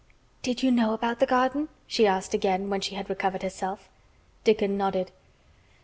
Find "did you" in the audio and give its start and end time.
0.41-0.71